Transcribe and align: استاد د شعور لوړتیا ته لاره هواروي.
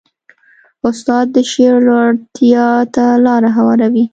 استاد 0.89 1.25
د 1.35 1.37
شعور 1.51 1.75
لوړتیا 1.87 2.67
ته 2.95 3.05
لاره 3.25 3.49
هواروي. 3.57 4.05